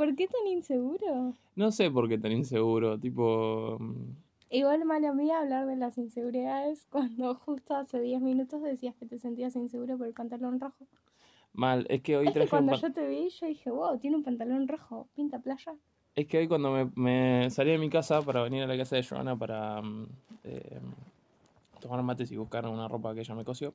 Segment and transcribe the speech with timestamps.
[0.00, 1.34] ¿Por qué tan inseguro?
[1.56, 3.76] No sé por qué tan inseguro, tipo...
[3.78, 4.14] mm,
[4.48, 9.18] Igual mala mía hablar de las inseguridades cuando justo hace 10 minutos decías que te
[9.18, 10.86] sentías inseguro por el pantalón rojo.
[11.52, 13.70] Mal, es que hoy Es que traje un cuando pan- yo te vi, yo dije,
[13.70, 15.74] wow, tiene un pantalón rojo, pinta playa.
[16.14, 18.96] Es que hoy cuando me, me salí de mi casa para venir a la casa
[18.96, 20.06] de Joana para mm,
[20.44, 20.80] eh,
[21.78, 23.74] tomar mates y buscar una ropa que ella me cosió,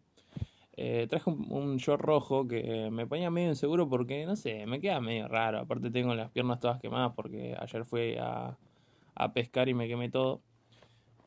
[0.78, 4.80] eh, traje un, un short rojo que me ponía medio inseguro porque, no sé, me
[4.82, 5.60] queda medio raro.
[5.60, 8.58] Aparte tengo las piernas todas quemadas porque ayer fui a,
[9.16, 10.42] a pescar y me quemé todo.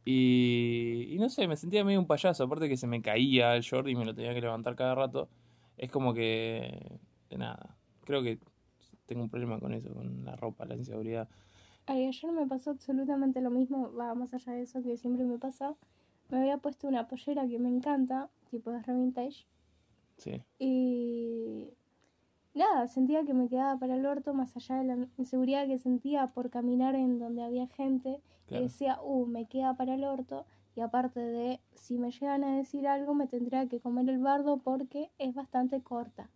[0.04, 2.44] Y, y no sé, me sentía medio un payaso.
[2.44, 5.28] Aparte que se me caía el short y me lo tenía que levantar cada rato.
[5.76, 6.98] Es como que,
[7.30, 8.38] de nada, creo que
[9.06, 11.28] tengo un problema con eso, con la ropa, la inseguridad.
[11.86, 15.38] Ay, ayer me pasó absolutamente lo mismo, va más allá de eso que siempre me
[15.38, 15.74] pasa.
[16.30, 19.46] Me había puesto una pollera que me encanta, tipo de re vintage,
[20.18, 21.68] Sí, y
[22.54, 26.26] nada, sentía que me quedaba para el orto, más allá de la inseguridad que sentía
[26.28, 28.64] por caminar en donde había gente, claro.
[28.64, 30.44] y decía, uh, me queda para el orto,
[30.74, 34.58] y aparte de, si me llegan a decir algo, me tendría que comer el bardo
[34.58, 36.28] porque es bastante corta.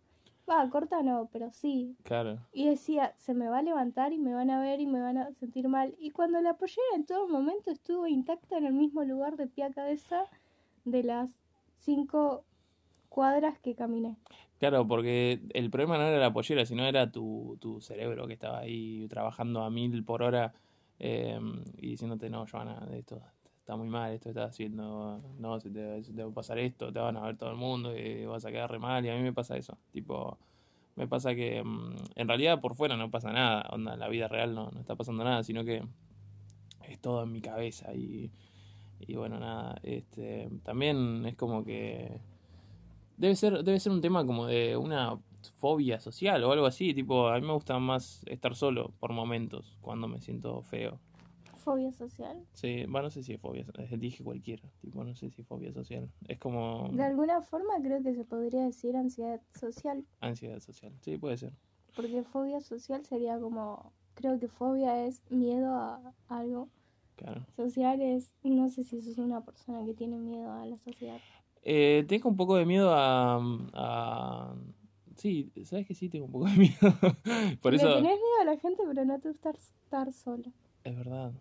[0.49, 4.33] Va, corta no, pero sí, Claro, y decía, se me va a levantar y me
[4.33, 5.95] van a ver y me van a sentir mal.
[5.99, 9.63] Y cuando la pollera en todo momento estuvo intacta en el mismo lugar de pie
[9.65, 10.25] a cabeza
[10.83, 11.29] de las
[11.77, 12.43] cinco
[13.07, 14.17] cuadras que caminé.
[14.59, 18.59] claro, porque el problema no era la pollera, sino era tu, tu cerebro que estaba
[18.59, 20.53] ahí trabajando a mil por hora
[20.99, 21.39] eh,
[21.77, 23.21] y diciéndote, no, Joana, esto
[23.63, 26.99] está muy mal, esto estás haciendo, no, se te, se va a pasar esto, te
[26.99, 29.05] van a ver todo el mundo y vas a quedar re mal.
[29.05, 30.37] Y a mí me pasa eso, tipo,
[30.97, 34.27] me pasa que mm, en realidad por fuera no pasa nada, onda, en la vida
[34.27, 35.81] real no, no está pasando nada, sino que
[36.89, 38.31] es todo en mi cabeza y,
[38.99, 42.19] y bueno, nada, este, también es como que
[43.15, 45.17] debe ser, debe ser un tema como de una
[45.57, 49.77] fobia social o algo así, tipo, a mí me gusta más estar solo por momentos
[49.79, 50.99] cuando me siento feo.
[51.63, 52.45] Fobia social.
[52.53, 55.47] Sí, bueno, no sé si es fobia, eh, dije cualquiera, tipo, no sé si es
[55.47, 60.59] fobia social, es como De alguna forma creo que se podría decir ansiedad social, ansiedad
[60.59, 61.53] social, sí, puede ser.
[61.95, 66.69] porque fobia social sería como, creo que fobia es miedo a algo.
[67.15, 67.45] Claro.
[67.55, 71.19] Social es, no sé si sos una persona que tiene miedo a la sociedad.
[71.61, 73.39] Eh, tengo un poco de miedo a,
[73.73, 74.55] a...
[75.15, 76.09] Sí, ¿sabes que sí?
[76.09, 76.75] Tengo un poco de miedo.
[77.61, 77.87] Por Le eso...
[77.87, 80.51] tenés miedo a la gente, pero no te gusta estar solo.
[80.83, 81.31] Es verdad.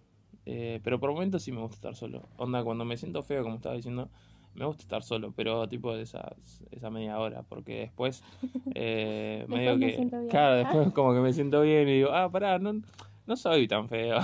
[0.46, 2.28] Eh, pero por momentos sí me gusta estar solo.
[2.36, 4.08] Onda, cuando me siento feo, como estaba diciendo,
[4.54, 8.22] me gusta estar solo, pero tipo de esas, esa media hora, porque después
[8.74, 9.96] eh, Después medio me que...
[9.96, 10.28] bien.
[10.28, 12.82] Claro, después como que me siento bien y digo, ah, pará, no,
[13.26, 14.18] no soy tan feo.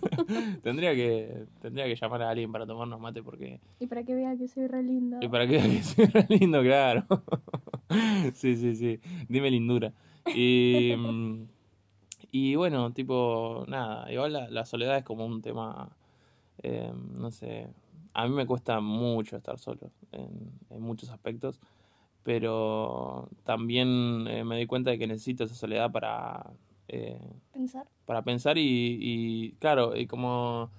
[0.62, 3.60] tendría que tendría que llamar a alguien para tomarnos mate porque...
[3.78, 5.18] Y para que vea que soy re lindo.
[5.20, 7.04] Y para que vea que soy re lindo, claro.
[8.34, 9.00] sí, sí, sí.
[9.28, 9.92] Dime lindura.
[10.34, 11.46] Y, mm,
[12.32, 15.90] y bueno, tipo, nada, igual la, la soledad es como un tema,
[16.62, 17.68] eh, no sé,
[18.14, 21.60] a mí me cuesta mucho estar solo en, en muchos aspectos,
[22.22, 26.46] pero también eh, me doy cuenta de que necesito esa soledad para,
[26.88, 27.20] eh,
[27.52, 27.86] Pensar.
[28.06, 30.70] para pensar y, y, claro, y como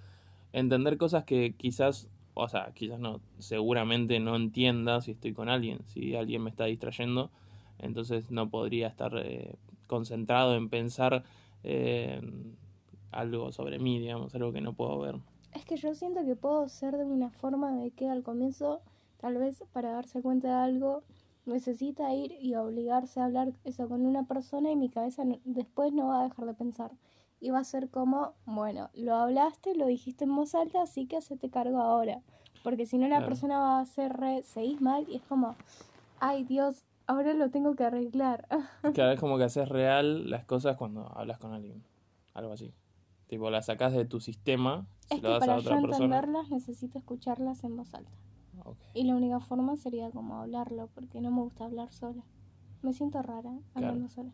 [0.54, 5.80] entender cosas que quizás, o sea, quizás no, seguramente no entienda si estoy con alguien,
[5.86, 7.30] si alguien me está distrayendo,
[7.80, 9.56] entonces no podría estar eh,
[9.88, 11.24] concentrado en pensar
[11.64, 12.22] eh,
[13.12, 15.16] algo sobre mí, digamos, algo que no puedo ver.
[15.54, 18.82] Es que yo siento que puedo ser de una forma de que al comienzo,
[19.18, 21.04] tal vez para darse cuenta de algo,
[21.46, 25.92] necesita ir y obligarse a hablar eso con una persona y mi cabeza no- después
[25.94, 26.92] no va a dejar de pensar.
[27.40, 31.18] Y va a ser como, bueno, lo hablaste, lo dijiste en voz alta, así que
[31.18, 32.22] hacete cargo ahora.
[32.64, 33.26] Porque si no la Claro.
[33.28, 35.56] persona va a ser re, seguís mal y es como,
[36.20, 38.48] ay Dios, ahora lo tengo que arreglar.
[38.96, 41.84] Cada vez como que haces real las cosas cuando hablas con alguien,
[42.34, 42.74] algo así.
[43.28, 46.06] Tipo, las sacás de tu sistema, es lo que das a para yo otra persona.
[46.06, 48.12] entenderlas necesito escucharlas en voz alta.
[48.94, 52.24] Y la única forma sería como hablarlo, porque no me gusta hablar sola.
[52.82, 54.32] Me siento rara hablando sola.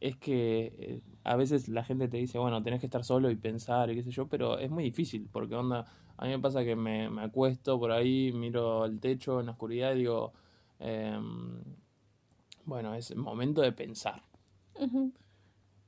[0.00, 3.36] Es que eh, a veces la gente te dice, bueno, tenés que estar solo y
[3.36, 5.86] pensar y qué sé yo, pero es muy difícil, porque onda,
[6.16, 9.52] a mí me pasa que me, me acuesto por ahí, miro el techo en la
[9.52, 10.32] oscuridad y digo,
[10.80, 11.60] em,
[12.64, 14.22] bueno, es momento de pensar.
[14.78, 15.12] Ujú.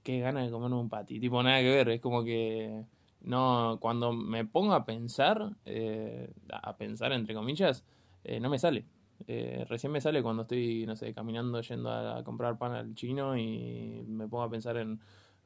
[0.02, 2.84] Qué ganas de comerme un patty, tipo nada que ver, es como que
[3.22, 7.84] no, cuando me pongo a pensar, eh, a pensar entre comillas,
[8.22, 8.84] eh, no me sale.
[9.26, 13.36] Eh, recién me sale cuando estoy, no sé, caminando, yendo a, comprar pan al chino
[13.36, 15.00] y me pongo a pensar en,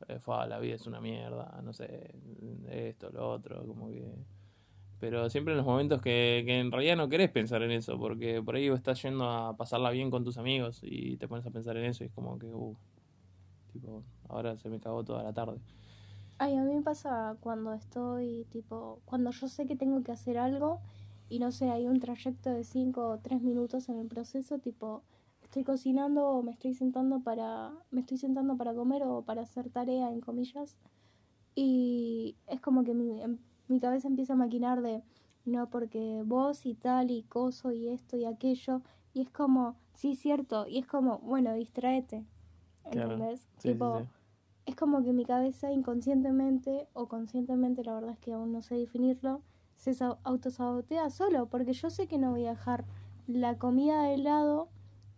[0.08, 2.14] eh, "Fua, la vida es una mierda, no sé,
[2.68, 4.16] esto, lo otro, como que...
[5.00, 8.42] Pero siempre en los momentos que, que en realidad no querés pensar en eso, porque
[8.42, 11.76] por ahí estás yendo a pasarla bien con tus amigos y te pones a pensar
[11.76, 12.76] en eso y es como que, uh,
[13.72, 15.60] tipo, ahora se me cagó toda la tarde.
[16.38, 20.38] Ay, a mí me pasa cuando estoy, tipo, cuando yo sé que tengo que hacer
[20.38, 20.80] algo
[21.28, 25.02] y no sé, hay un trayecto de 5 o 3 minutos en el proceso, tipo,
[25.42, 29.68] estoy cocinando o me estoy sentando para, me estoy sentando para comer o para hacer
[29.70, 30.76] tarea, en comillas,
[31.54, 35.02] y es como que mi, em, mi cabeza empieza a maquinar de,
[35.44, 38.82] no, porque vos y tal y coso y esto y aquello,
[39.14, 42.24] y es como, sí, cierto, y es como, bueno, distraete,
[42.90, 43.12] Claro.
[43.12, 43.48] ¿entendés?
[43.58, 44.04] Sí, tipo, sí.
[44.66, 48.76] es como que mi cabeza inconscientemente o conscientemente, la verdad es que aún no sé
[48.76, 49.42] definirlo,
[49.76, 52.84] se sa- autosabotea solo, porque yo sé que no voy a dejar
[53.26, 54.68] la comida de lado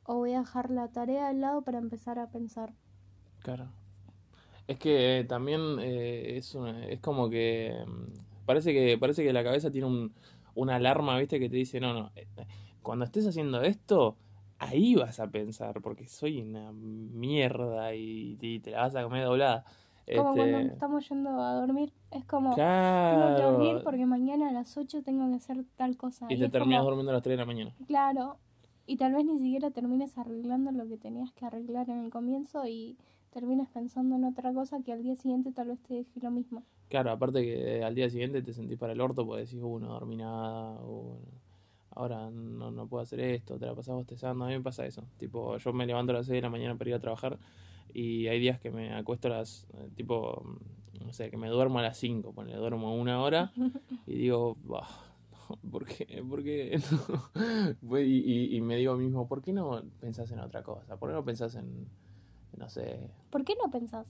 [0.05, 2.73] o voy a dejar la tarea de lado para empezar a pensar.
[3.43, 3.69] Claro.
[4.67, 9.32] Es que eh, también eh, es, una- es como que mm, parece que parece que
[9.32, 10.12] la cabeza tiene un,
[10.55, 11.38] una alarma, ¿viste?
[11.41, 12.26] Que te dice, no, no, eh,
[12.82, 14.17] cuando estés haciendo esto,
[14.58, 19.25] ahí vas a pensar, porque soy una mierda y, y te la vas a comer
[19.25, 19.64] doblada.
[20.12, 22.64] Como cuando Este, estamos yendo a dormir, es como,
[23.11, 23.85] tengo que dormir claro.
[23.85, 26.26] porque mañana a las 8 tengo que hacer tal cosa.
[26.29, 27.73] Y Y te terminas como, durmiendo a las 3 de la mañana.
[27.87, 28.38] claro,
[28.87, 32.67] y tal vez ni siquiera termines arreglando lo que tenías que arreglar en el comienzo
[32.67, 32.99] y
[33.31, 36.64] termines pensando en otra cosa que al día siguiente tal vez te deje lo mismo.
[36.91, 39.89] Claro, aparte que al día siguiente te sentís para el orto porque decís, uh, no
[39.89, 41.17] dormí nada, uh,
[41.93, 44.45] ahora no, no puedo hacer esto, te la pasás bostezando.
[44.45, 45.05] A mí me pasa eso.
[45.17, 47.39] Tipo, yo me levanto a las 6 de la mañana para ir a trabajar
[47.95, 51.49] y hay días que me acuesto a las, eh, tipo, mm, no sé, que me
[51.49, 53.53] duermo a las 5, ponele, duermo una hora
[54.09, 54.89] y digo, bah,
[55.71, 56.25] ¿por qué?
[56.29, 56.77] ¿Por qué?
[57.83, 57.99] No.
[58.01, 60.97] Y, y- y me digo mismo, ¿por qué no pensás en otra cosa?
[60.97, 61.87] ¿Por qué no pensás en,
[62.57, 62.99] no sé,
[63.31, 64.07] ¿Por qué no pensás?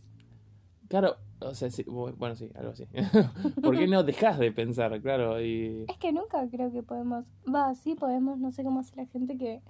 [0.91, 2.87] Claro, o sea, sí, bu- bueno, sí, algo así.
[3.63, 5.01] ¿Por qué no dejas de pensar?
[5.03, 8.97] Claro, y Es que nunca creo que podemos, va, sí podemos, no sé cómo hace
[8.97, 9.63] la gente que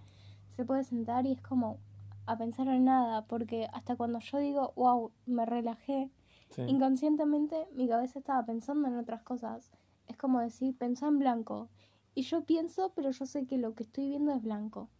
[0.50, 1.78] se puede sentar y es como
[2.26, 6.10] a pensar en nada, porque hasta cuando yo digo, wow, me relajé,
[6.50, 9.70] sí, inconscientemente mi cabeza estaba pensando en otras cosas.
[10.08, 11.70] Es como decir, pensá en blanco.
[12.14, 14.90] Y yo pienso, pero yo sé que lo que estoy viendo es blanco.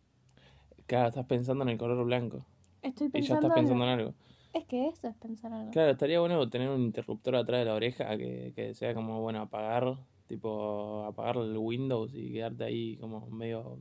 [0.87, 2.44] claro, estás pensando en el color blanco
[2.82, 3.55] Estoy y ya pensando estás en...
[3.55, 4.14] pensando en algo.
[4.52, 5.70] Es que eso es pensar algo.
[5.70, 9.43] Claro, estaría bueno tener un interruptor atrás de la oreja que, que sea como, bueno,
[9.43, 13.79] apagar, tipo, apagar el Windows y quedarte ahí como medio,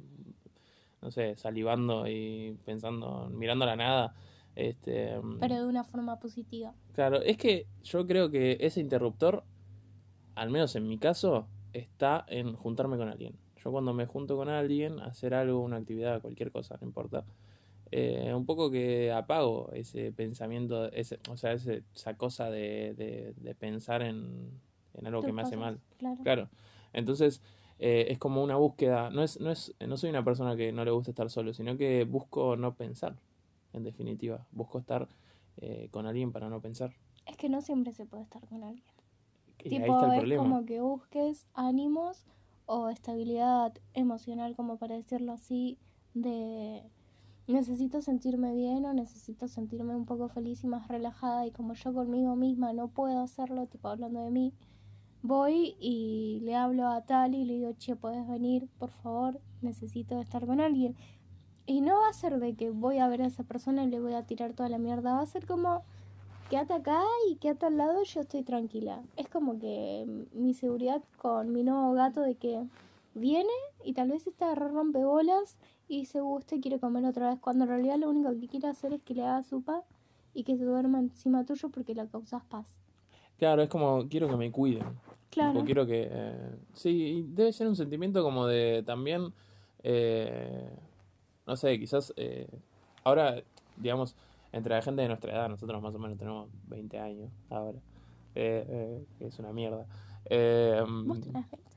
[1.02, 4.16] no sé, salivando y pensando, mirando a la nada.
[4.56, 6.74] Este, Pero de una forma positiva.
[6.94, 9.44] Claro, es que yo creo que ese interruptor,
[10.36, 13.36] al menos en mi caso, está en juntarme con alguien.
[13.64, 17.26] Yo cuando me junto con alguien, hacer algo, una actividad, cualquier cosa, no importa,
[17.92, 23.34] eh, un poco que apago ese pensamiento, ese, o sea, ese- esa cosa de, de-
[23.38, 24.50] de pensar en,
[24.94, 25.80] en algo que me hace mal.
[25.98, 26.18] Claro.
[26.24, 26.50] Claro.
[26.94, 27.42] Entonces,
[27.80, 29.10] eh, es como una búsqueda.
[29.10, 31.78] No es, no es, no soy una persona que no le gusta estar solo, sino
[31.78, 33.16] que busco no pensar,
[33.74, 34.46] en definitiva.
[34.52, 35.08] Busco estar
[35.58, 36.94] eh, con alguien para no pensar.
[37.26, 38.84] Es que no siempre se puede estar con alguien.
[39.64, 40.44] Y ahí Tipo, está el es problema.
[40.44, 42.26] como que busques ánimos
[42.66, 45.78] o estabilidad emocional, como para decirlo así,
[46.14, 46.84] de
[47.50, 51.94] necesito sentirme bien o necesito sentirme un poco feliz y más relajada y como yo
[51.94, 54.54] conmigo misma no puedo hacerlo, tipo hablando de mí,
[55.24, 58.68] voy y le hablo a tal y le digo, che, ¿podés venir?
[58.78, 60.96] Por favor, necesito estar con alguien.
[61.66, 64.00] Y no va a ser de que voy a ver a esa persona y le
[64.00, 65.84] voy a tirar toda la mierda, va a ser como
[66.50, 69.02] quédate acá y quédate al lado, yo estoy tranquila.
[69.18, 72.64] Es como que mi seguridad con mi nuevo gato de que
[73.14, 73.50] viene
[73.84, 77.64] y tal vez está re rompebolas y dice, uh, usted quiere comer otra vez, cuando
[77.66, 79.84] en realidad lo único que quiere hacer es que le haga sopa
[80.34, 82.78] y que se duerma encima tuyo porque le causas paz.
[83.38, 84.84] Claro, es como quiero que me cuiden.
[85.30, 85.54] Claro.
[85.54, 86.08] Tipo, quiero que...
[86.12, 89.34] eh, sí, y debe ser un sentimiento como de también...
[89.84, 90.70] eh,
[91.48, 92.14] no sé, quizás...
[92.18, 92.48] eh,
[93.04, 93.42] ahora,
[93.78, 94.16] digamos,
[94.52, 97.80] entre la gente de nuestra edad, nosotros más o menos tenemos 20 años ahora.
[98.36, 99.86] eh, eh, que es una mierda.
[100.26, 101.70] Eh, Vos tenés 20.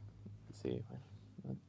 [0.53, 1.12] Sí, bueno, no,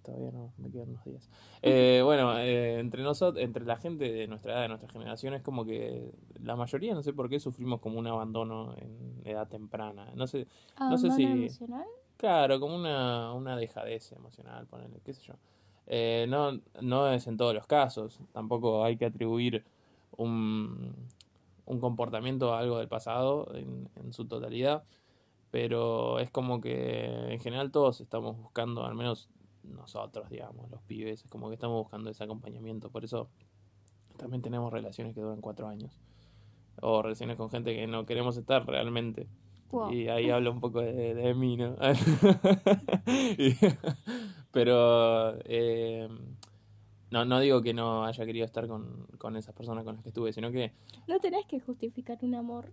[0.03, 1.29] todavía no, me quedan unos días.
[1.61, 5.41] Eh, bueno, eh, entre nosotros, entre la gente de nuestra edad, de nuestra generación, es
[5.41, 6.11] como que
[6.41, 10.11] la mayoría, no sé por qué, sufrimos como un abandono en edad temprana.
[10.15, 10.47] No sé,
[10.79, 11.85] no sé ¿Abandono si, emocional?
[12.17, 15.33] claro, como una, una dejadez emocional, ponele, qué sé yo.
[15.87, 19.63] Eh, no, no es en todos los casos, tampoco hay que atribuir
[20.17, 20.95] un,
[21.65, 24.83] un comportamiento a algo del pasado en, en su totalidad
[25.53, 29.29] pero es como que en general todos estamos buscando, al menos
[29.63, 32.89] nosotros, digamos, los pibes, es como que estamos buscando ese acompañamiento.
[32.89, 33.29] Por eso
[34.17, 35.99] también tenemos relaciones que duran cuatro años.
[36.81, 39.27] O relaciones con gente que no queremos estar realmente.
[39.71, 39.91] Wow.
[39.91, 41.75] Y ahí hablo un poco de, de mí, ¿no?
[43.37, 43.55] Y-
[44.51, 46.07] pero eh,
[47.09, 50.09] No, no digo que no haya querido estar con, con esas personas con las que
[50.09, 50.73] estuve, sino que...
[51.07, 52.71] No tenés que justificar un amor.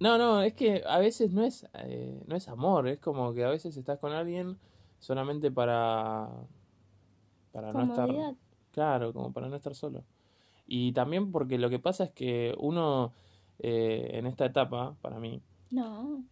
[0.00, 3.44] No, no, es que a veces no es, eh, no es amor, es como que
[3.44, 4.58] a veces estás con alguien
[5.06, 6.28] solamente para...
[7.52, 8.34] Para no estar...
[8.72, 10.04] Claro, como para no estar solo.
[10.66, 13.12] Y también porque lo que pasa es que uno
[13.60, 16.24] eh, en esta etapa, para mí, No.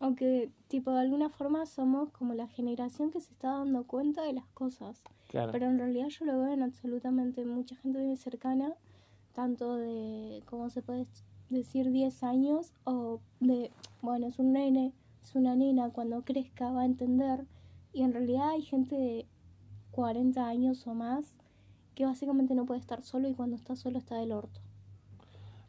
[0.00, 4.34] Aunque, tipo, de alguna forma somos como la generación que se está dando cuenta de
[4.34, 5.00] las cosas.
[5.28, 8.74] claro, Pero en realidad yo lo veo en absolutamente mucha gente muy cercana,
[9.32, 11.06] tanto de, ¿cómo se puede
[11.48, 11.90] decir?
[11.90, 13.70] 10 años o de,
[14.02, 17.46] bueno, es un nene, es una nena, cuando crezca va a entender.
[17.94, 19.26] Y en realidad hay gente de
[19.92, 21.34] 40 años o más
[21.94, 24.60] que básicamente no puede estar solo y cuando está solo está del orto.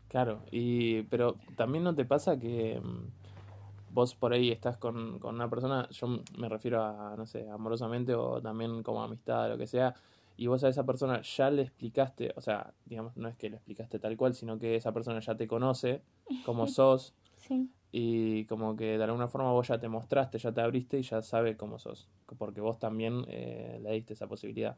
[0.09, 0.41] claro.
[0.51, 5.49] Y, pero también no te pasa que mm, vos por ahí estás con, con una
[5.49, 9.93] persona, yo me refiero a, no sé, amorosamente o también como amistad, lo que sea,
[10.35, 13.57] y vos a esa persona ya le explicaste, o sea, digamos, no es que le
[13.57, 16.01] explicaste tal cual, sino que esa persona ya te conoce
[16.43, 20.59] como sos Sí, y como que de alguna forma vos ya te mostraste, ya te
[20.59, 24.75] abriste y ya sabe cómo sos, porque vos también eh, le diste esa posibilidad.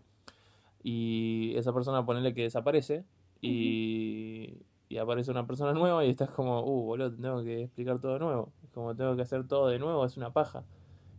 [0.84, 3.06] Y esa persona ponele que desaparece
[3.42, 8.00] y, y aparece una persona nueva y estás como, uh, boludo, te tengo que explicar
[8.00, 8.54] todo de nuevo.
[8.64, 10.64] Es como tengo que hacer todo de nuevo, es una paja.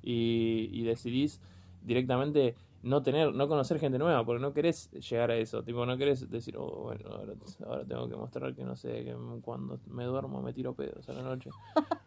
[0.01, 1.41] Y, y decidís
[1.83, 5.63] directamente no tener, no conocer gente nueva, porque no querés llegar a eso.
[5.63, 7.35] Tipo, no querés decir, oh, bueno, ahora,
[7.67, 11.13] ahora tengo que mostrar que no sé, que cuando me duermo me tiro pedos a
[11.13, 11.51] la noche.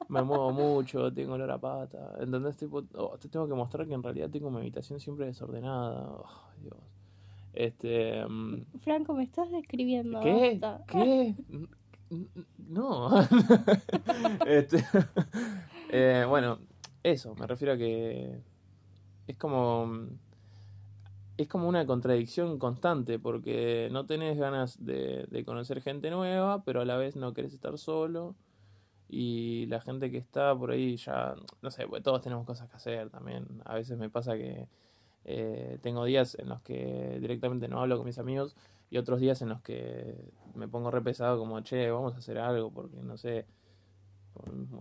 [0.10, 2.16] Me muevo mucho, tengo olor a pata.
[2.20, 2.58] ¿Entendés?
[2.58, 6.08] Tipo, oh, te tengo que mostrar que en realidad tengo mi habitación siempre desordenada.
[6.10, 6.26] Oh,
[6.62, 6.78] Dios.
[7.54, 8.26] Este.
[8.26, 10.20] mm, Franco, me estás describiendo.
[10.22, 10.60] ¿Qué?
[10.88, 11.36] ¿Qué?
[12.68, 13.10] No.
[14.46, 14.84] Este,
[15.90, 16.60] eh, bueno,
[17.04, 18.42] eso, me refiero a que
[19.28, 20.08] es como
[21.42, 26.86] es como una contradicción constante porque no tenés ganas de, conocer gente nueva, pero a
[26.86, 28.36] la vez no querés estar solo
[29.10, 32.78] y la gente que está por ahí ya, no sé, pues todos tenemos cosas que
[32.78, 33.46] hacer también.
[33.66, 34.68] A veces me pasa que
[35.26, 38.56] eh, tengo días en los que directamente no hablo con mis amigos
[38.90, 40.16] y otros días en los que
[40.56, 43.46] me pongo re pesado como, che, vamos a hacer algo porque no sé,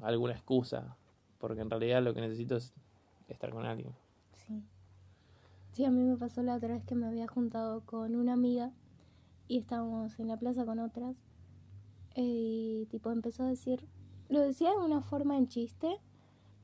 [0.03, 0.97] alguna excusa,
[1.39, 2.73] porque en realidad lo que necesito es
[3.29, 3.95] estar con alguien.
[4.47, 4.63] Sí.
[5.73, 8.73] Sí, a mí me pasó la otra vez que me había juntado con una amiga
[9.47, 11.17] y estábamos en la plaza con otras.
[12.17, 13.87] Y tipo empezó a decir,
[14.29, 15.99] lo decía de una forma en chiste,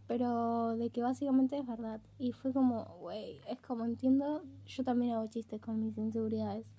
[0.06, 2.00] pero de que básicamente es verdad.
[2.18, 6.72] Y fue como, güey, es como entiendo, yo también hago chistes con mis inseguridades.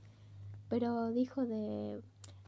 [0.69, 2.01] Pero dijo de,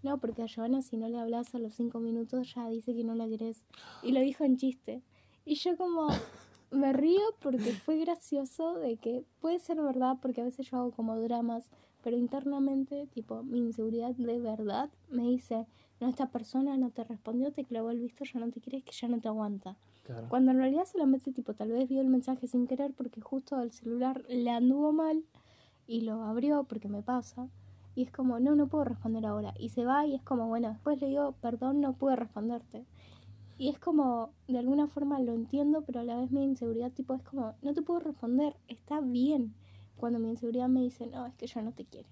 [0.03, 3.03] no, porque a Joana si no le hablas a los cinco minutos ya dice que
[3.03, 3.63] no la querés.
[4.03, 5.03] Y lo dijo en chiste.
[5.45, 6.09] Y yo como,
[6.71, 10.91] me río porque fue gracioso de que puede ser verdad porque a veces yo hago
[10.91, 11.69] como dramas,
[12.03, 15.65] pero internamente, tipo, mi inseguridad de verdad me dice,
[15.99, 18.91] no, esta persona no te respondió, te clavó el visto, ya no te quieres, que
[18.91, 19.77] ya no te aguanta.
[20.03, 20.27] Claro.
[20.29, 23.71] Cuando en realidad solamente, tipo, tal vez vio el mensaje sin querer porque justo el
[23.71, 25.23] celular le anduvo mal
[25.87, 27.49] y lo abrió porque me pasa.
[27.95, 29.53] Y es como, no, no puedo responder ahora.
[29.59, 32.85] Y se va y es como, bueno, después le digo, perdón, no pude responderte.
[33.59, 37.13] Y es como, de alguna forma lo entiendo, pero a la vez mi inseguridad, tipo,
[37.13, 39.53] es como, no te puedo responder, está bien.
[39.97, 42.07] Cuando mi inseguridad me dice, no, es que ya no te quiere.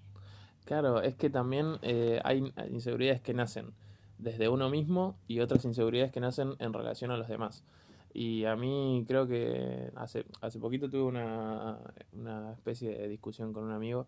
[0.66, 3.72] Claro, es que también eh, hay inseguridades que nacen
[4.18, 7.64] desde uno mismo y otras inseguridades que nacen en relación a los demás.
[8.12, 11.78] Y a mí creo que hace, hace poquito tuve una,
[12.12, 14.06] una especie de discusión con un amigo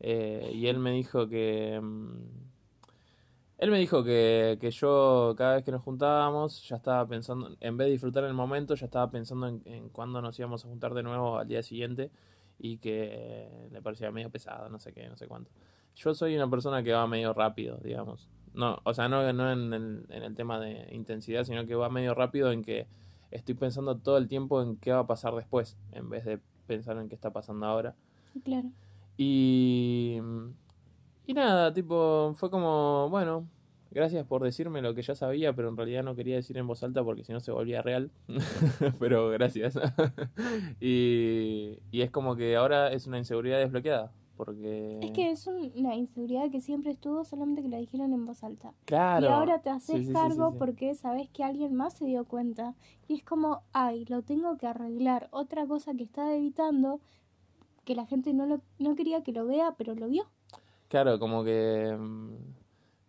[0.00, 1.80] eh, y él me dijo que...
[1.82, 2.54] mm,
[3.58, 7.76] Él me dijo que, que yo cada vez que nos juntábamos ya estaba pensando, en
[7.76, 10.92] vez de disfrutar el momento, ya estaba pensando en, en cuándo nos íbamos a juntar
[10.94, 12.10] de nuevo al día siguiente
[12.58, 15.50] y que le parecía medio pesado, no sé qué, no sé cuánto.
[15.94, 18.28] Yo soy una persona que va medio rápido, digamos.
[18.52, 21.88] No, o sea, no, no en, el, en el tema de intensidad, sino que va
[21.88, 22.86] medio rápido en que
[23.30, 26.96] estoy pensando todo el tiempo en qué va a pasar después, en vez de pensar
[26.98, 27.94] en qué está pasando ahora.
[28.44, 28.70] Claro.
[29.16, 30.20] Y,
[31.26, 33.46] y nada, tipo, fue como, bueno,
[33.90, 36.82] gracias por decirme lo que ya sabía, pero en realidad no quería decir en voz
[36.82, 38.10] alta porque si no se volvía real.
[38.98, 39.78] pero gracias.
[40.80, 44.12] y, y es como que ahora es una inseguridad desbloqueada.
[44.36, 44.98] Porque...
[45.00, 48.42] Es que es un- una inseguridad que siempre estuvo, solamente que la dijeron en voz
[48.42, 48.72] alta.
[48.84, 49.26] Claro.
[49.26, 50.56] Y ahora te haces Sí, sí, sí, cargo sí.
[50.58, 52.74] porque sabes que alguien más se dio cuenta.
[53.06, 55.28] Y es como, ay, lo tengo que arreglar.
[55.30, 57.00] Otra cosa que estaba evitando,
[57.84, 60.24] que la gente no, lo, no quería que lo vea, pero lo vio.
[60.94, 62.34] Claro, como que mm,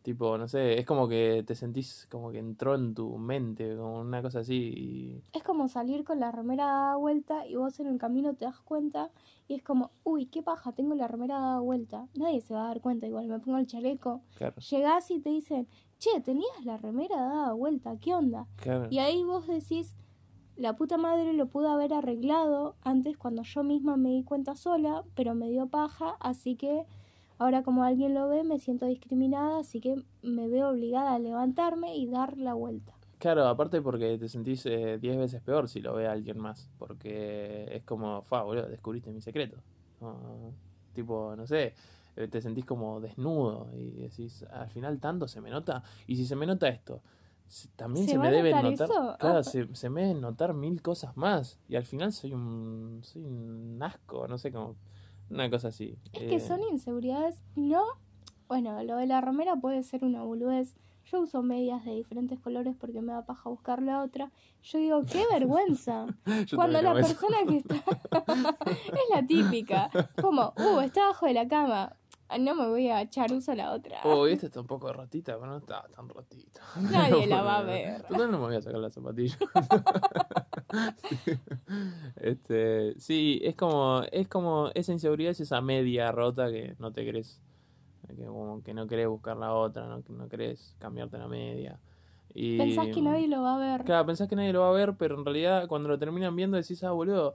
[0.02, 4.00] Tipo, no sé, es como que te sentís como que entró en tu mente, como
[4.02, 4.56] una cosa así.
[4.76, 8.46] y- Es como salir con la remera dada vuelta y vos en el camino te
[8.46, 9.12] das cuenta
[9.48, 12.08] y es como, uy, qué paja, tengo la remera dada vuelta.
[12.16, 14.22] Nadie se va a dar cuenta, igual me pongo el chaleco.
[14.34, 15.68] Claro, Llegás y te dicen,
[16.00, 18.48] che, tenías la remera dada vuelta, ¿qué onda?
[18.56, 18.88] claro.
[18.90, 19.94] Y ahí vos decís,
[20.56, 25.04] la puta madre lo pudo haber arreglado antes cuando yo misma me di cuenta sola,
[25.14, 26.88] pero me dio paja, así que
[27.38, 31.96] ahora como alguien lo ve me siento discriminada, así que me veo obligada a levantarme
[31.96, 32.94] y dar la vuelta.
[33.18, 37.68] Claro, aparte porque te sentís eh, diez veces peor si lo ve alguien más, porque
[37.72, 39.58] es como, fa, boludo, descubriste mi secreto.
[40.94, 41.74] Tipo, no sé,
[42.16, 46.26] eh, te sentís como desnudo y decís, al final tanto se me nota, y si
[46.26, 47.02] se me nota esto,
[47.76, 48.90] también ¿Se me a debe notar
[49.20, 49.44] claro, Ah.
[49.44, 53.78] se, se me deben notar mil cosas más, y al final soy un, soy un
[53.82, 54.76] asco, no sé, como
[55.30, 55.98] una cosa así.
[56.14, 57.84] Es que Eh, son inseguridades, no,
[58.48, 60.76] bueno, lo de la remera puede ser una boludez.
[61.12, 64.32] Yo uso medias de diferentes colores porque me da paja buscar la otra.
[64.64, 66.08] Yo digo, qué vergüenza.
[66.56, 67.08] Cuando la eso.
[67.08, 67.76] persona que está...
[68.66, 69.90] es la típica.
[70.20, 71.96] Como, uh, está abajo de la cama.
[72.28, 74.00] Ah, No me voy a echar uso la otra.
[74.04, 76.62] Oh, esta está un poco rotita, pero no está tan rotita.
[76.82, 78.02] Nadie la va a ver.
[78.02, 79.38] Total no me voy a sacar la zapatilla.
[82.18, 87.06] este, sí, es como, es como, esa inseguridad es esa media rota que no te
[87.06, 87.42] querés,
[88.08, 91.80] que como que no querés buscar la otra, no, que no querés cambiarte la media.
[92.34, 93.86] Y, Pensás que nadie lo va a ver.
[93.86, 96.58] Claro, pensás que nadie lo va a ver, pero en realidad cuando lo terminan viendo
[96.58, 97.34] decís, ah, boludo,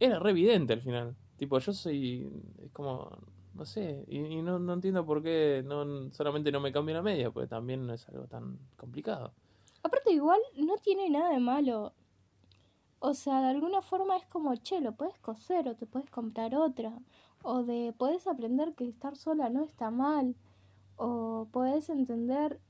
[0.00, 1.14] era re evidente al final.
[1.36, 2.28] Tipo, yo soy,
[2.62, 3.16] es como,
[3.54, 7.02] no sé, y, y no, no entiendo por qué no solamente no me cambio la
[7.02, 9.32] media, porque también no es algo tan complicado.
[9.82, 11.94] Aparte, igual no tiene nada de malo.
[13.02, 16.54] O sea, de alguna forma es como, che, lo puedes coser o te puedes comprar
[16.54, 16.92] otra.
[17.42, 20.36] O de, puedes aprender que estar sola no está mal.
[20.96, 22.60] O puedes entender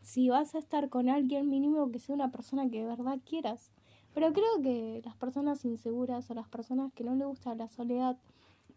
[0.00, 3.70] si vas a estar con alguien mínimo que sea una persona que de verdad quieras.
[4.14, 8.16] Pero creo que las personas inseguras o las personas que no les gusta la soledad,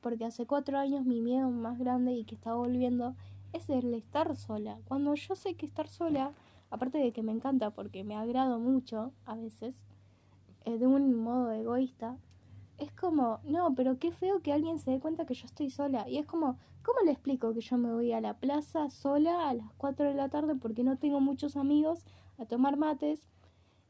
[0.01, 3.15] porque hace cuatro años mi miedo más grande y que está volviendo
[3.53, 4.79] es el estar sola.
[4.85, 6.33] Cuando yo sé que estar sola
[6.71, 9.75] aparte de que me encanta porque me agrado mucho a veces,
[10.65, 12.17] eh, de un modo egoísta,
[12.77, 16.07] es como, no, pero qué feo que alguien se dé cuenta que yo estoy sola.
[16.07, 19.53] Y es como, ¿cómo le explico que yo me voy a la plaza sola a
[19.53, 22.05] las 4 de la tarde porque no tengo muchos amigos
[22.37, 23.27] a tomar mates?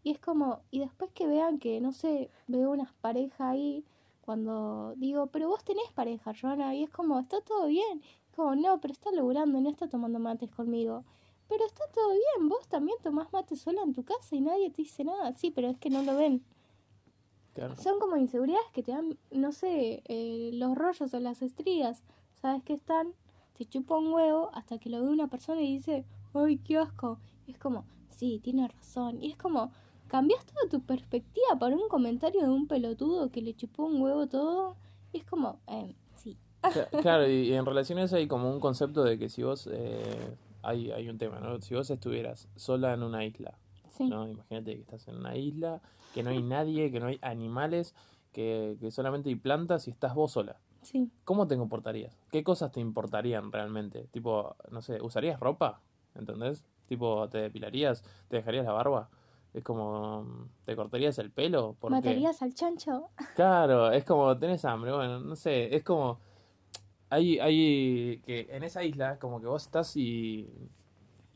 [0.04, 3.86] Y es como, y después que vean que, no sé, veo unas parejas ahí,
[4.22, 8.02] cuando digo, pero vos tenés pareja, Joana, y es como, está todo bien.
[8.36, 11.04] Como, no, pero está laburando, no está tomando mates conmigo.
[11.50, 14.84] Pero está todo bien, vos también tomás mate sola en tu casa y nadie te
[14.84, 15.36] dice nada.
[15.36, 16.44] Sí, pero es que no lo ven.
[17.60, 17.76] Claro.
[17.76, 22.04] Son como inseguridades que te dan, no sé, eh, los rollos o las estrías.
[22.42, 23.14] Sabes que están,
[23.58, 27.20] te chupa un huevo hasta que lo ve una persona y dice, ¡ay, qué asco!
[27.48, 29.22] Y es como, sí, tiene razón.
[29.22, 29.74] Y es como,
[30.08, 34.28] cambias toda tu perspectiva por un comentario de un pelotudo que le chupó un huevo
[34.28, 34.78] todo.
[35.12, 36.38] Y es como, eh, sí.
[36.62, 40.92] Cla- Claro, y, en eso hay como un concepto de que si vos, eh, hay,
[40.92, 41.60] hay un tema, ¿no?
[41.60, 43.58] Si vos estuvieras sola en una isla,
[44.00, 44.10] Sí.
[44.10, 44.30] ¿no?
[44.30, 45.82] Imagínate que estás en una isla,
[46.14, 47.94] que no hay nadie, que no hay animales,
[48.32, 50.58] que, que solamente hay plantas y estás vos sola.
[50.84, 51.12] Sí.
[51.26, 52.18] ¿Cómo te comportarías?
[52.32, 54.08] ¿Qué cosas te importarían realmente?
[54.12, 55.82] Tipo, no sé, ¿usarías ropa?
[56.16, 56.64] ¿Entendés?
[56.88, 58.04] Tipo, ¿te depilarías?
[58.30, 59.10] ¿Te dejarías la barba?
[59.54, 61.76] Es como, ¿te cortarías el pelo?
[61.80, 63.10] Porque, ¿Matarías al chancho?
[63.36, 66.20] Claro, es como, tenés hambre, bueno, no sé, es como,
[67.10, 70.48] hay, hay, que en esa isla, como que vos estás y,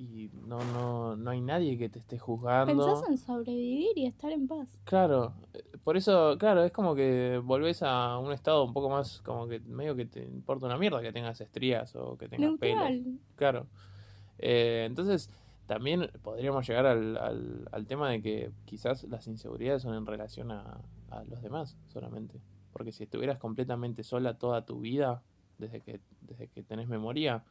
[0.04, 2.86] y no, no, no hay nadie que te esté juzgando.
[2.86, 4.68] Pensás en sobrevivir y estar en paz.
[4.84, 9.22] Claro, eh, por eso, claro, es como que volvés a un estado un poco más,
[9.22, 12.90] como que medio que te importa una mierda que tengas estrías o que tengas pelos.
[12.90, 13.20] Neutral.
[13.36, 13.68] Claro.
[14.40, 15.30] Eh, entonces,
[15.68, 20.52] también podríamos llegar al, al, al tema de que quizás las inseguridades son en relación
[20.52, 22.42] a, a los demás solamente.
[22.72, 25.22] Porque si estuvieras completamente sola toda tu vida,
[25.58, 27.44] desde que, desde que tenés memoria,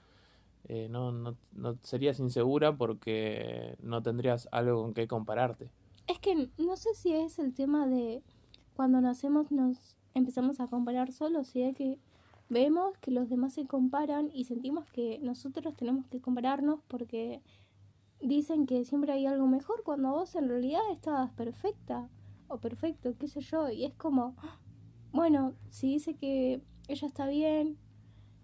[0.68, 5.70] eh, no, no, no serías insegura porque no tendrías algo con qué compararte.
[6.06, 8.22] Es que no sé si es el tema de
[8.74, 11.98] cuando nacemos nos empezamos a comparar solos y es que
[12.48, 17.40] vemos que los demás se comparan y sentimos que nosotros tenemos que compararnos porque
[18.20, 22.08] dicen que siempre hay algo mejor cuando vos en realidad estabas perfecta
[22.48, 24.36] o perfecto, qué sé yo, y es como,
[25.12, 27.78] bueno, si dice que ella está bien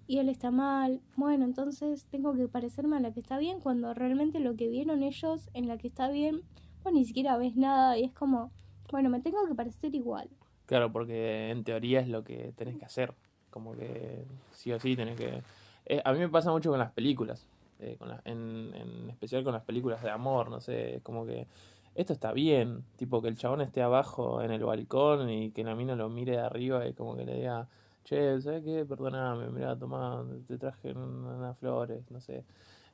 [0.09, 3.94] y él está mal, bueno, entonces tengo que parecerme a la que está bien cuando
[3.94, 6.42] realmente lo que vieron ellos en la que está bien
[6.83, 8.51] vos ni siquiera ves nada y es como,
[8.90, 10.29] bueno, me tengo que parecer igual.
[10.66, 13.14] Claro, porque en teoría es lo que tenés que hacer.
[13.51, 15.42] Como que sí o sí tenés que...
[15.87, 17.47] Eh, a mí me pasa mucho con las películas.
[17.81, 21.25] eh, con la- en, en especial con las películas de amor, no sé, es como
[21.25, 21.47] que
[21.94, 25.75] esto está bien, tipo que el chabón esté abajo en el balcón y que la
[25.77, 27.68] mina lo mire de arriba y como que le diga,
[28.09, 28.85] che, ¿sabes qué?
[28.87, 32.44] Perdóname, mira, toma, te traje un- unas flores, no sé.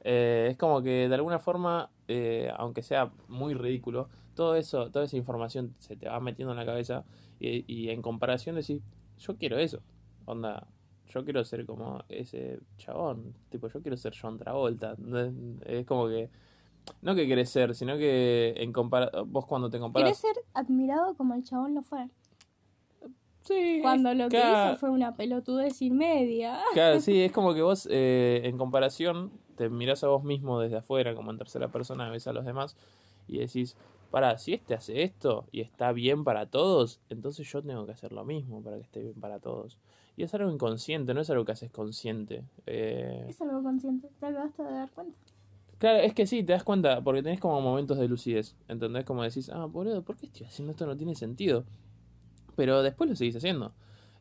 [0.01, 5.05] Eh, es como que de alguna forma, eh, aunque sea muy ridículo, todo eso, toda
[5.05, 7.05] esa información se te va metiendo en la cabeza
[7.39, 8.83] y, en comparación decís,
[9.19, 9.81] yo quiero eso,
[10.25, 10.67] onda,
[11.09, 14.97] yo quiero ser como ese chabón, tipo, yo quiero ser John Travolta,
[15.67, 16.29] es como que,
[17.03, 21.35] no que querés ser, sino que en vos cuando te Querés comparas, ser admirado como
[21.35, 22.09] el chabón lo fue.
[23.45, 26.59] Sí, Cuando lo que hizo fue una pelotudez y media.
[26.73, 30.79] Claro, sí, es como que vos eh, en comparación te mirás a vos mismo desde
[30.79, 32.77] afuera, como en tercera persona, ves a los demás
[33.29, 33.77] y decís,
[34.11, 38.13] para, si este hace esto y está bien para todos, entonces yo tengo que hacer
[38.13, 39.79] lo mismo para que esté bien para todos.
[40.17, 42.45] Y es algo inconsciente, no es algo que haces consciente.
[42.67, 45.19] Eh, Es algo consciente, te acabas de dar cuenta.
[45.79, 49.05] Claro, es que sí, te das cuenta, porque tenés como momentos de lucidez, ¿entendés?
[49.05, 50.87] Como decís, ah, boludo, ¿por qué estoy haciendo esto?
[50.87, 51.65] No tiene sentido.
[52.57, 53.73] Pero después lo seguís haciendo.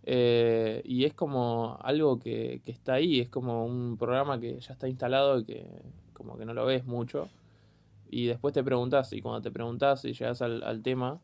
[0.05, 4.73] Eh, y es como algo que, que está ahí, es como un programa que ya
[4.73, 5.65] está instalado y que
[6.13, 7.29] como que no lo ves mucho.
[8.09, 11.19] Y después te preguntás, y cuando te preguntás y llegas al, al tema,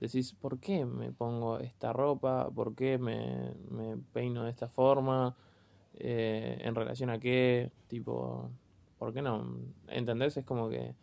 [0.00, 2.50] decís, ¿por qué me pongo esta ropa?
[2.50, 5.36] ¿Por qué me, me peino de esta forma?
[5.94, 7.70] Eh, ¿En relación a qué?
[7.88, 8.50] Tipo,
[8.98, 9.46] ¿por qué no?
[9.88, 10.36] ¿Entendés?
[10.36, 10.94] Es como que,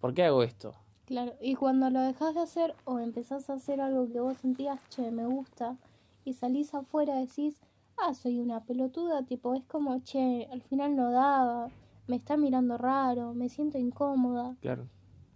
[0.00, 0.74] ¿por qué hago esto?
[1.06, 4.80] Claro, y cuando lo dejas de hacer o empezás a hacer algo que vos sentías,
[4.88, 5.76] che, me gusta,
[6.24, 7.60] y salís afuera decís,
[7.96, 11.68] ah, soy una pelotuda, tipo, es como, che, al final no daba,
[12.08, 14.56] me está mirando raro, me siento incómoda.
[14.60, 14.88] Claro.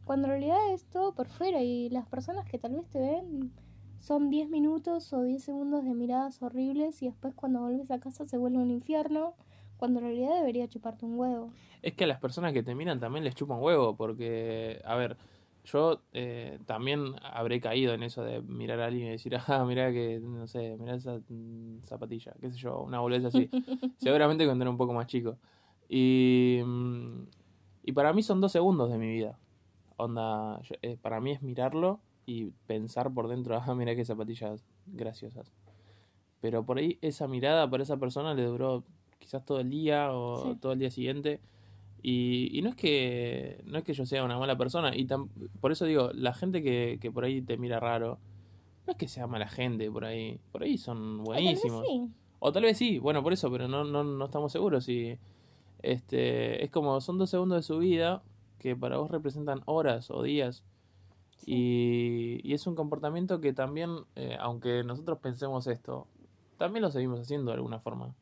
[0.04, 3.52] Cuando en realidad es todo por fuera y las personas que tal vez te ven
[4.00, 8.26] son 10 minutos o 10 segundos de miradas horribles y después cuando vuelves a casa
[8.26, 9.34] se vuelve un infierno,
[9.76, 11.50] cuando en realidad debería chuparte un huevo.
[11.80, 15.16] Es que a las personas que te miran también les chupan huevo, porque, a ver,
[15.64, 19.92] yo eh, también habré caído en eso de mirar a alguien y decir, ah, mira
[19.92, 23.48] que, no sé, mira esa mm, zapatilla, qué sé yo, una boludez así.
[23.98, 25.36] Seguramente cuando era un poco más chico.
[25.88, 27.22] Y, mm,
[27.84, 29.38] y para mí son dos segundos de mi vida.
[29.96, 34.64] Onda, yo- eh, para mí es mirarlo y pensar por dentro, ah, mira qué zapatillas
[34.86, 35.52] graciosas.
[36.40, 38.84] Pero por ahí esa mirada para esa persona le duró
[39.18, 40.58] quizás todo el día o Sí.
[40.60, 41.40] todo el día siguiente.
[42.02, 44.96] Y, y no es que no es que yo sea una mala persona.
[44.96, 45.28] Y tam-
[45.60, 48.18] por eso digo, la gente que, que por ahí te mira raro,
[48.86, 50.38] no es que sea mala gente por ahí.
[50.52, 51.86] Por ahí son O tal vez buenísimos.
[51.86, 52.08] sí.
[52.38, 54.88] O tal vez sí, bueno, por eso, pero no, no, no estamos seguros.
[54.88, 55.18] Y
[55.82, 58.22] este, es como son dos segundos de su vida
[58.58, 60.64] que para vos representan horas o días.
[61.46, 66.06] Y, y es un comportamiento que también, eh, aunque nosotros pensemos esto,
[66.58, 68.14] también lo seguimos haciendo de alguna forma.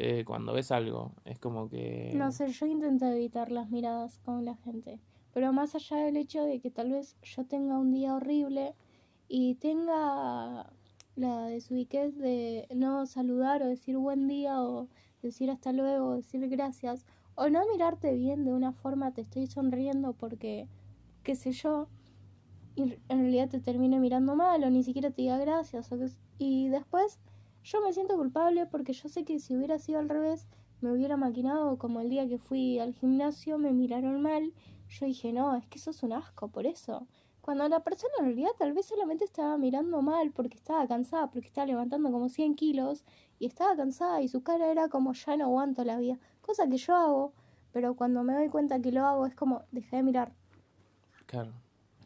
[0.00, 2.12] Eh, cuando ves algo, es como que...
[2.14, 5.00] No sé, yo intento evitar las miradas con la gente.
[5.34, 8.74] Pero más allá del hecho de que tal vez yo tenga un día horrible
[9.26, 10.70] y tenga
[11.16, 14.86] la desubiquez de no saludar o decir buen día o
[15.20, 19.48] decir hasta luego o decir gracias o no mirarte bien de una forma te estoy
[19.48, 20.68] sonriendo porque
[21.24, 21.88] qué sé yo
[22.76, 26.06] y en realidad te termine mirando mal o ni siquiera te diga gracias o que
[26.38, 27.18] y después
[27.64, 30.46] yo me siento culpable porque yo sé que si hubiera sido al revés
[30.80, 34.52] me hubiera maquinado como el día que fui al gimnasio me miraron mal
[34.88, 37.06] yo dije no es que sos un asco por eso
[37.40, 41.48] cuando la persona en realidad tal vez solamente estaba mirando mal porque estaba cansada porque
[41.48, 43.04] estaba levantando como 100 kilos
[43.38, 46.76] y estaba cansada y su cara era como ya no aguanto la vida cosa que
[46.76, 47.32] yo hago
[47.72, 50.32] pero cuando me doy cuenta que lo hago es como dejé de mirar
[51.26, 51.52] Claro.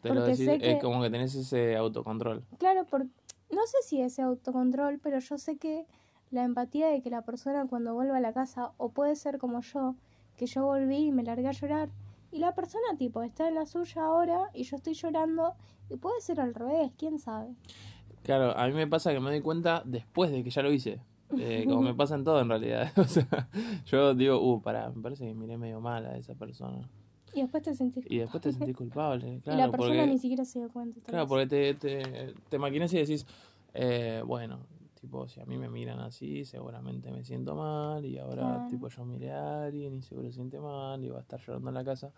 [0.01, 2.43] Te lo Porque decís, es que- como que tenés ese autocontrol.
[2.57, 3.07] Claro, por,
[3.51, 5.85] no sé si ese autocontrol, pero yo sé que
[6.31, 9.61] la empatía de que la persona cuando vuelva a la casa, o puede ser como
[9.61, 9.95] yo,
[10.35, 11.89] que yo volví y me largué a llorar,
[12.31, 15.53] y la persona tipo está en la suya ahora y yo estoy llorando,
[15.89, 17.53] y puede ser al revés, quién sabe.
[18.23, 21.01] Claro, a mí me pasa que me doy cuenta después de que ya lo hice.
[21.37, 22.91] Eh, como me pasa en todo en realidad.
[22.97, 23.47] O sea,
[23.85, 26.89] yo digo, uh, pará, me parece que miré medio mal a esa persona.
[27.33, 28.05] Y después te sentís...
[28.09, 29.59] Y después te sentís culpable, y claro.
[29.59, 30.99] la persona porque, ni siquiera se dio cuenta.
[31.01, 31.29] Claro, vez.
[31.29, 33.25] porque te, te, te maquinas y decís,
[33.73, 34.59] eh, bueno,
[35.01, 38.05] tipo, si a mí me miran así, seguramente me siento mal.
[38.05, 38.67] Y ahora, Claro.
[38.69, 41.69] tipo, yo miré a alguien y seguro se siente mal y va a estar llorando
[41.69, 42.11] en la casa.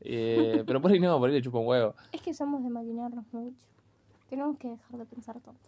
[0.00, 1.94] Eh, pero por ahí no, por ahí le chupa un huevo.
[2.12, 3.56] Es que somos de maquinarnos mucho.
[4.28, 5.60] Tenemos que dejar de pensar tanto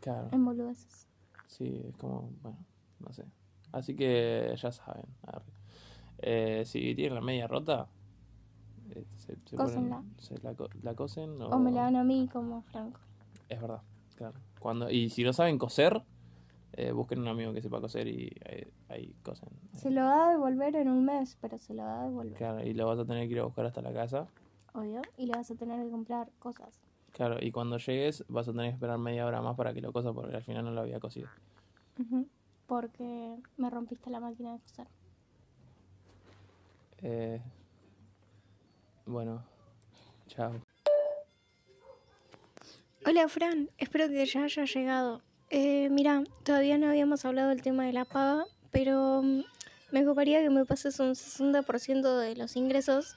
[0.00, 0.28] Claro.
[0.32, 1.06] en boludeces.
[1.46, 2.56] Sí, es como, bueno,
[3.00, 3.24] no sé.
[3.72, 5.06] Así que ya saben.
[6.18, 7.88] Eh, si tienen la media rota,
[9.16, 9.96] se, se Cósenla.
[9.98, 11.48] ponen- se la, co- la cosen o...
[11.48, 13.00] O me la dan a mí como Franco.
[13.48, 13.82] Es verdad,
[14.16, 14.34] claro.
[14.58, 16.02] Cuando, y si no saben coser,
[16.72, 19.48] eh, busquen un amigo que sepa coser y hay, hay cosas.
[19.74, 22.34] Se lo va a devolver en un mes, pero se lo va a devolver.
[22.34, 24.26] Claro, y lo vas a tener que ir a buscar hasta la casa.
[24.74, 25.00] Obvio.
[25.16, 26.80] Y le vas a tener que comprar cosas.
[27.12, 29.92] Claro, y cuando llegues vas a tener que esperar media hora más para que lo
[29.92, 31.26] cosa porque al final no lo había cosido.
[31.98, 32.28] Ujú.
[32.68, 34.86] Porque me rompiste la máquina de coser.
[37.02, 37.40] Eh,
[39.06, 39.44] bueno,
[40.26, 40.60] chao.
[43.06, 45.22] Hola Fran, espero que ya haya llegado.
[45.48, 49.42] Eh, mira, todavía no habíamos hablado del tema de la paga, pero mm,
[49.90, 53.16] me ocuparía que me pases un 60% de los ingresos.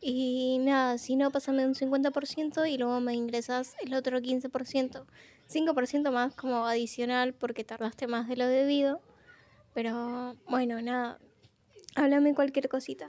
[0.00, 5.04] Y nada, si no, pásame un 50% y luego me ingresas el otro 15%.
[5.48, 9.00] 5% más como adicional porque tardaste más de lo debido.
[9.74, 11.18] Pero bueno, nada,
[11.94, 13.04] háblame cualquier cosita.